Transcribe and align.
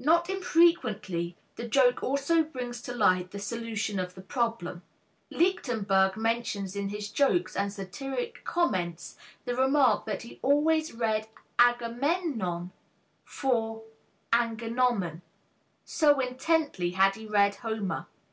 Not 0.00 0.28
infrequently 0.28 1.36
the 1.54 1.62
joke 1.68 2.02
also 2.02 2.42
brings 2.42 2.82
to 2.82 2.92
light 2.92 3.30
the 3.30 3.38
solution 3.38 4.00
of 4.00 4.16
the 4.16 4.20
problem. 4.20 4.82
Lichtenberg 5.30 6.16
mentions 6.16 6.74
in 6.74 6.88
his 6.88 7.08
jokes 7.08 7.54
and 7.54 7.72
satiric 7.72 8.42
comments 8.42 9.16
the 9.44 9.54
remark 9.54 10.04
that 10.04 10.22
he 10.22 10.40
always 10.42 10.92
read 10.92 11.28
"Agamemnon" 11.60 12.72
for 13.24 13.84
"angenommen," 14.32 15.20
so 15.84 16.18
intently 16.18 16.90
had 16.90 17.14
he 17.14 17.28
read 17.28 17.54
Homer. 17.54 18.06